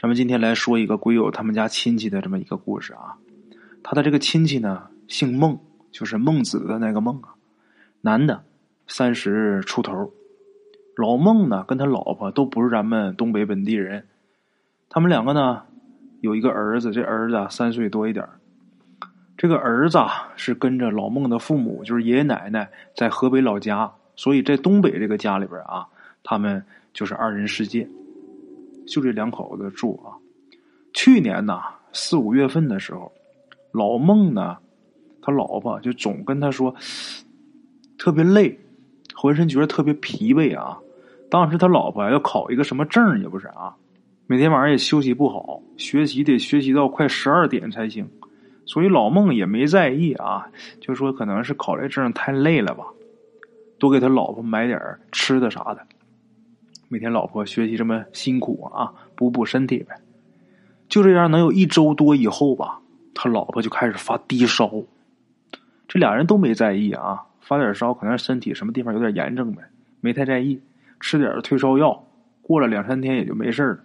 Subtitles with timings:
[0.00, 3.18] 咱们今天来说一个鬼友他们家亲戚的这么一个故事啊。
[3.82, 5.58] 他的这个亲戚呢，姓孟，
[5.90, 7.34] 就是孟子的那个孟啊，
[8.02, 8.44] 男的，
[8.86, 10.12] 三十出头。
[10.94, 14.06] 老孟呢，跟他老婆都不是咱们东北本地人。
[14.88, 15.64] 他们两个呢，
[16.20, 18.24] 有一个儿子，这儿子三岁多一点
[19.36, 19.98] 这个儿子
[20.36, 25.88] 是跟着老孟的父母，就是爷爷奶奶在河北老家，所以在东北这个家里边啊，
[26.22, 27.88] 他们就是二人世界。
[28.88, 30.16] 就这两口子住啊。
[30.92, 31.60] 去年呢，
[31.92, 33.12] 四五月份的时候，
[33.72, 34.56] 老孟呢，
[35.22, 36.74] 他老婆就总跟他说，
[37.96, 38.58] 特别累，
[39.14, 40.78] 浑身觉得特别疲惫啊。
[41.30, 43.76] 当时他老婆要考一个什么证也不是啊，
[44.26, 48.08] 每天晚上也休息不好，学习得学习到快十二点才行。
[48.64, 50.50] 所以老孟也没在意啊，
[50.80, 52.84] 就说可能是考这证太累了吧，
[53.78, 54.80] 多给他老婆买点
[55.12, 55.86] 吃的啥的。
[56.88, 59.96] 每天老婆学习这么辛苦啊，补补身体呗。
[60.88, 62.80] 就这样能有一周多以后吧，
[63.14, 64.72] 他老婆就开始发低烧。
[65.86, 69.62] 这俩人都没在意啊，发点烧可能是身体什么地方有点炎症呗，
[70.00, 70.60] 没太在意，
[70.98, 72.06] 吃点退烧药，
[72.40, 73.78] 过了两三天也就没事了。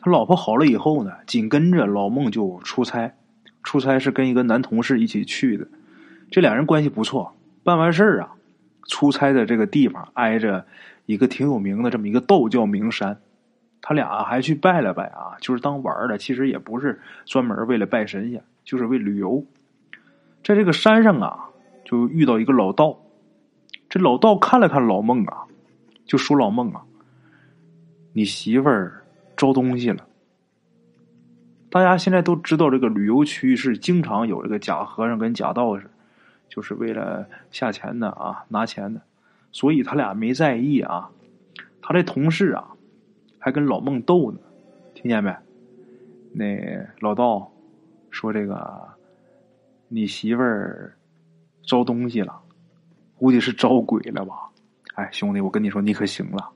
[0.00, 3.14] 他老婆好了以后呢，紧跟着老孟就出差，
[3.62, 5.68] 出差是跟一个男同事一起去的。
[6.30, 8.32] 这俩人关系不错，办完事儿啊，
[8.88, 10.66] 出差的这个地方挨着。
[11.06, 13.20] 一个挺有名的这么一个道教名山，
[13.82, 19.44] 他俩还去拜了拜啊，就是当玩的，其实也不是专门为了拜神仙，就是为旅游。
[20.44, 21.48] 在这个山上啊，
[21.84, 22.96] 就遇到一个老道，
[23.88, 25.46] 这老道看了看老孟啊，
[26.06, 26.82] 就说：“老孟啊，
[28.12, 29.04] 你媳妇儿
[29.36, 30.06] 招东西了。”
[31.70, 35.90] 大家现在都知道，这个旅游区是经常有这个假和尚跟假道士，
[36.50, 39.00] 就是为了下钱的啊，拿钱的。
[39.52, 41.10] 所以他俩没在意啊，
[41.80, 42.68] 他这同事啊，
[43.38, 44.38] 还跟老孟斗呢，
[44.92, 45.34] 听见没？
[46.32, 47.50] 那老道
[48.10, 48.86] 说这个，
[49.88, 50.94] 你媳妇儿
[51.62, 52.40] 招东西了，
[53.16, 54.34] 估计是招鬼了吧？
[54.94, 56.48] 哎，兄弟，我跟你说，你可行了，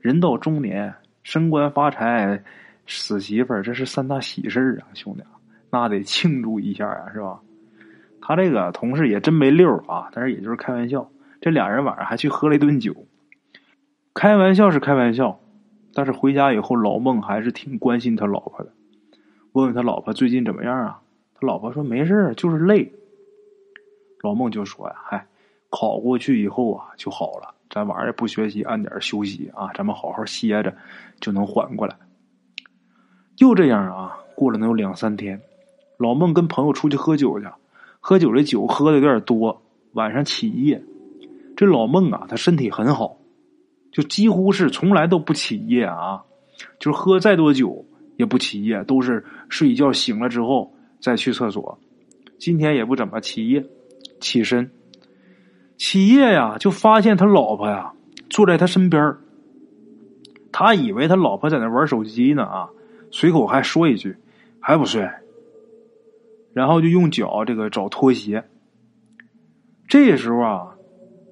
[0.00, 0.92] 人到中年，
[1.22, 2.42] 升官发财，
[2.86, 5.22] 死媳妇儿，这是三大喜事啊，兄弟，
[5.70, 7.40] 那得庆祝一下啊，是吧？
[8.26, 11.10] 他这个同事也真没溜啊，但是也就是开玩笑。
[11.42, 13.06] 这俩人晚上还去喝了一顿酒，
[14.14, 15.38] 开玩笑是开玩笑，
[15.92, 18.72] 但是回家以后，老孟还是挺关心他老婆的，
[19.52, 21.02] 问问他老婆最近怎么样啊？
[21.34, 22.90] 他老婆说没事就是累。
[24.22, 25.26] 老孟就说呀：“嗨，
[25.68, 30.74] 考过去以后啊就好了，咱晚上也不学习，按点休息啊，咱们好好歇着
[31.20, 31.94] 就能缓过来。”
[33.36, 35.42] 就这样啊，过了能有两三天，
[35.98, 37.46] 老孟跟朋友出去喝酒去，
[38.06, 40.84] 喝酒这酒喝的有点多，晚上起夜。
[41.56, 43.16] 这老孟啊，他身体很好，
[43.90, 46.22] 就几乎是从来都不起夜啊，
[46.78, 47.86] 就是喝再多酒
[48.18, 51.78] 也不起夜，都是睡一觉醒了之后再去厕所。
[52.36, 53.64] 今天也不怎么起夜，
[54.20, 54.70] 起身
[55.78, 57.94] 起夜呀，就发现他老婆呀
[58.28, 59.16] 坐在他身边
[60.52, 62.68] 他以为他老婆在那玩手机呢啊，
[63.10, 64.14] 随口还说一句
[64.60, 65.08] 还不睡，
[66.54, 68.44] 然后就用脚这个找拖鞋。
[69.86, 70.70] 这时候啊。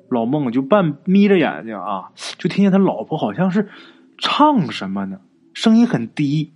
[0.08, 3.70] 老孟就半眯着眼睛啊，就听见他老婆好像是
[4.18, 5.22] 唱什么呢，
[5.54, 6.52] 声音很低。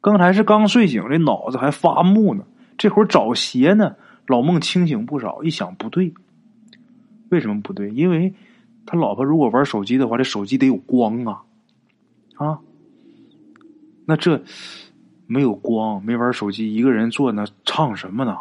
[0.00, 2.46] 刚才是刚睡醒，这脑子还发木呢。
[2.76, 3.94] 这会儿找鞋呢，
[4.26, 5.44] 老孟清醒不少。
[5.44, 6.12] 一想不对，
[7.28, 7.90] 为什么不对？
[7.90, 8.34] 因为
[8.86, 11.42] 他老婆如果玩手机的话，这手机得有光啊
[12.34, 12.58] 啊。
[14.04, 14.42] 那这
[15.26, 18.36] 没有光，没玩手机，一个人坐那唱什么呢？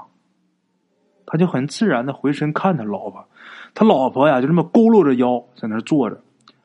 [1.25, 3.25] 他就很自然的回身看他老婆。
[3.73, 6.21] 他老婆呀，就这么佝偻着腰在那坐着，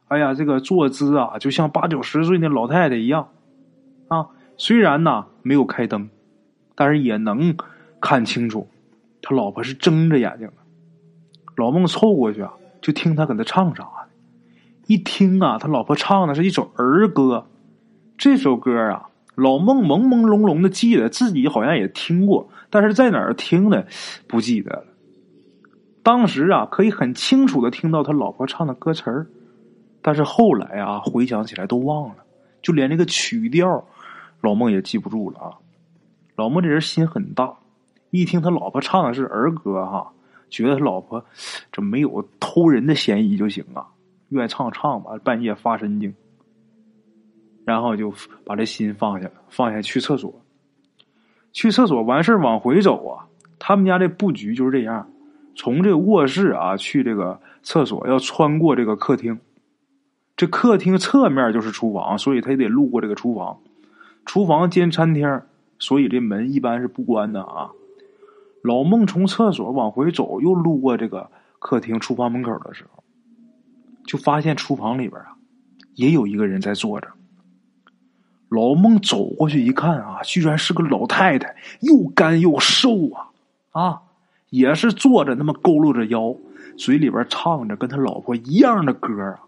[0.08, 3.28] 哎呀，这个坐姿啊，就像八九十岁那老太太一样，
[4.08, 4.28] 啊，
[4.58, 6.10] 虽然呢没有开灯，
[6.74, 7.56] 但是也能
[8.00, 8.68] 看清楚，
[9.22, 10.52] 他老婆是睁着眼睛的。
[11.56, 12.52] 老孟凑过去啊，
[12.82, 13.88] 就听他搁那唱啥？
[14.86, 17.46] 一听啊，他老婆唱的是一首儿歌，
[18.18, 19.08] 这首歌啊，
[19.38, 23.86] 老孟朦朦胧胧的记得自己好像也听过，但是在哪儿听的
[24.26, 24.84] 不记得了。
[26.02, 29.28] 当时啊，可以很清楚的听到他老婆唱的歌词儿，
[30.02, 32.16] 但是后来啊，回想起来都忘了，
[32.62, 33.86] 就连这个曲调，
[34.40, 35.54] 老孟也记不住了啊。
[36.34, 37.58] 老孟这人心很大，
[38.10, 40.10] 一听他老婆唱的是儿歌哈，
[40.50, 41.24] 觉得他老婆
[41.70, 43.86] 这没有偷人的嫌疑就行啊，
[44.30, 46.12] 愿唱唱吧，半夜发神经，
[47.68, 48.10] 然后就
[48.46, 50.40] 把这心放下，放下去厕所，
[51.52, 53.28] 去厕所完事往回走啊，
[53.58, 55.10] 他们家这布局就是这样。
[55.54, 59.38] 从这卧室啊去这个厕所要穿过这个客厅，
[60.34, 63.58] 这客厅侧面就是厨房，所以他也得路过这个厨房。
[64.24, 65.42] 厨房兼餐厅，
[65.78, 67.68] 所以这门一般是不关的啊。
[68.62, 73.04] 老孟从厕所往回走，又路过这个客厅、厨房门口的时候，
[74.06, 75.36] 就发现厨房里边啊，
[75.96, 77.08] 也有一个人在坐着。
[78.48, 83.28] 老孟走过去一看啊，居然是个老太太，又干又瘦啊
[83.72, 84.02] 啊，
[84.50, 86.34] 也是坐着那么佝偻着腰，
[86.76, 89.40] 嘴里边唱着跟他老婆一样的歌啊。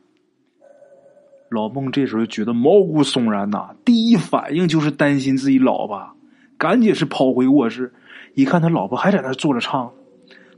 [1.48, 6.10] 老孟这时候觉得毛骨悚然呐，第一反应就是担心自己老婆，
[6.56, 7.92] 赶紧是跑回卧室，
[8.34, 9.90] 一看他老婆还在那坐着唱，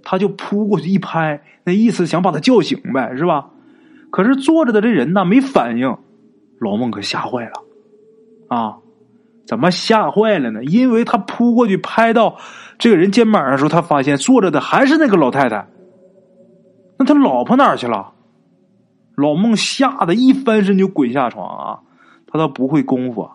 [0.02, 3.50] 他就扑过去一拍，那意思想把他叫醒呗，是吧？
[4.10, 5.96] 可是坐着的这人呢没反应，
[6.58, 7.52] 老孟可吓坏了，
[8.52, 8.76] 啊，
[9.46, 10.62] 怎么吓坏了呢？
[10.64, 12.36] 因为他扑过去拍到
[12.78, 15.66] 这个人肩膀上的时候，他发现坐着的还是那个老太太，
[16.98, 18.12] 那他老婆哪儿去了？
[19.14, 21.80] 老孟吓得一翻身就滚下床啊！
[22.26, 23.30] 他倒不会功夫，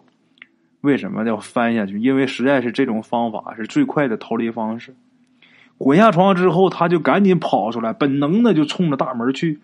[0.81, 1.99] 为什么要翻下去？
[1.99, 4.95] 因为实在是这种方法是最快的逃离方式。
[5.79, 9.61] 滚下床之后，他就赶紧跑出来，本能的就冲着大门去。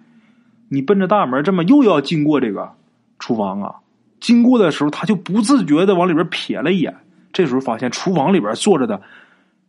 [0.69, 2.71] 你奔着大门这么又要经过这个
[3.19, 3.75] 厨房啊？
[4.23, 6.95] 经过的时候，他就不自觉的往里边瞥了一眼。
[7.33, 9.01] 这时候发现厨房里边坐着的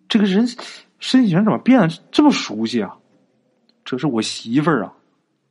[0.08, 0.46] 这个人
[1.00, 2.94] 身形怎么变得这么熟悉啊？
[3.84, 4.92] 这是我媳妇儿啊！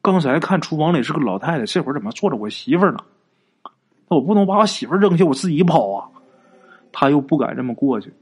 [0.02, 3.00] 刚才看厨房里是个老太太，这会儿怎么坐着我媳妇儿呢？
[4.10, 6.08] 那我不能把我媳妇儿扔下，我自己跑啊！
[6.94, 8.14] 他又不敢这么过去。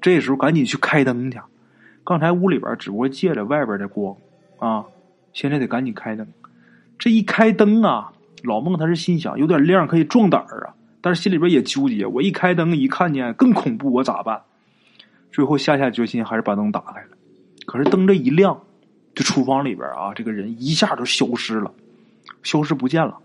[0.00, 1.40] 这时候赶紧去开灯去。
[2.04, 4.16] 刚才屋里边只不过借着外边的光
[4.58, 4.84] 啊，
[5.32, 6.26] 现在得赶紧开灯。
[6.98, 8.12] 这一开灯啊，
[8.44, 12.06] 老孟他是心想有点亮可以壮胆儿啊，但是心里边也纠结。
[12.06, 14.42] 我一开灯一看见更恐怖，我咋办？
[15.32, 17.08] 最后下下决心还是把灯打开了。
[17.66, 18.60] 可是灯这一亮。
[19.12, 21.74] 这厨房里边啊，这个人一下就消失了，
[22.44, 23.18] 消失不见了。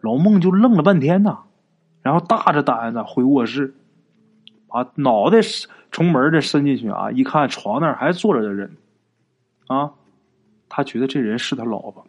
[0.00, 1.40] 老孟就愣了半天呐，
[2.00, 3.74] 然后大着胆子回卧室，
[4.68, 5.38] 把脑袋
[5.90, 8.76] 从门这伸进去啊，一看床那儿还坐着的人，
[9.66, 9.90] 啊，
[10.68, 12.06] 他觉得这人是他老婆，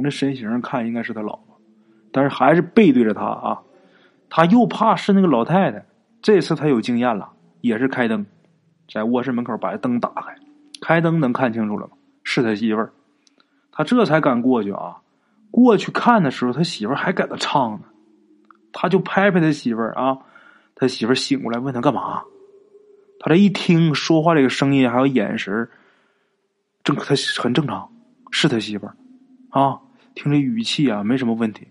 [0.00, 1.60] 从这身形上看应该是他老婆，
[2.10, 3.60] 但是还是背对着他啊，
[4.30, 5.84] 他又怕是那个老太太。
[6.22, 7.30] 这次他有经验了，
[7.60, 8.24] 也是开灯，
[8.90, 10.34] 在卧室门口把灯打开。
[10.80, 11.92] 开灯能看清楚了吗？
[12.24, 12.94] 是他媳妇儿，
[13.70, 15.02] 他这才敢过去啊。
[15.50, 17.80] 过去看的时候，他媳妇儿还搁那唱呢。
[18.72, 20.16] 他就拍拍他媳妇儿啊，
[20.74, 22.22] 他媳妇儿醒过来问他干嘛。
[23.18, 25.68] 他这一听说话这个声音还有眼神
[26.82, 27.92] 正他很正常，
[28.30, 28.96] 是他媳妇儿
[29.50, 29.78] 啊。
[30.14, 31.68] 听这语气啊，没什么问题，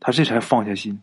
[0.00, 1.00] 他这才放下心。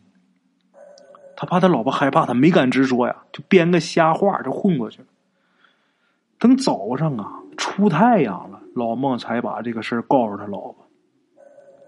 [1.36, 5.06] 他怕他老婆害怕，他没敢直说呀，就编个瞎话就混过去了。
[6.38, 7.40] 等早上啊。
[7.58, 10.76] 出太阳了，老孟才把这个事儿告诉他老婆。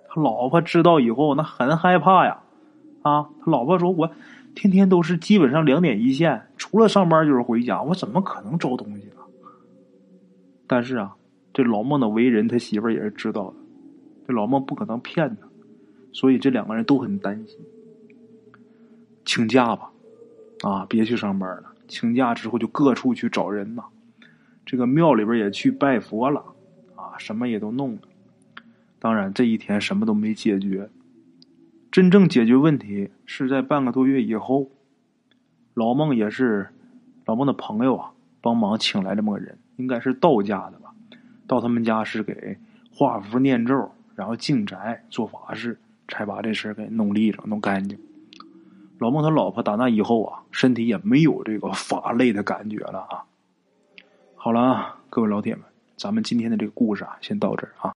[0.09, 2.41] 他老婆知道以后，那很害怕呀。
[3.03, 4.11] 啊，他老婆说：“我
[4.55, 9.23] 天天都是基本上两点一线，除了上班就是回家，我怎么可能招东西呢？”
[10.67, 11.15] 但是啊，
[11.53, 13.55] 这老孟的为人，他媳妇儿也是知道的。
[14.29, 15.49] 这老孟不可能骗他，
[16.13, 17.59] 所以这两个人都很担心。
[19.25, 19.91] 请假吧，
[20.61, 21.73] 啊，别去上班了。
[21.89, 23.85] 请假之后就各处去找人呐。
[24.67, 26.45] 这个庙里边也去拜佛了，
[26.95, 28.03] 啊，什么也都弄了。
[28.99, 30.91] 当然，这一天什么都没解决。
[31.91, 34.71] 真正解决问题是在半个多月以后。
[35.73, 36.69] 老孟也是
[37.25, 38.13] 老孟的朋友啊，
[38.43, 40.93] 帮忙请来这么个人，应该是道家的吧。
[41.47, 42.59] 到他们家是给
[42.93, 47.97] 画符念咒，然后净宅做法事，才把这事给弄利整、弄干净。
[48.99, 53.25] 老孟他老婆打那以后啊，身体也没有这个乏累的感觉了啊。
[54.35, 55.65] 好了啊，各位老铁们，
[55.97, 57.95] 咱们今天的这个故事啊，先到这儿啊。